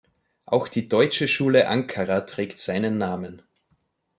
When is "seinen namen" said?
2.59-3.43